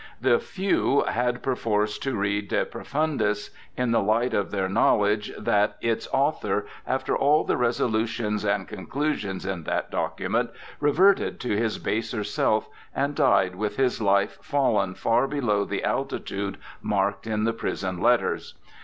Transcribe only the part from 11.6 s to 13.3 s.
baser self, and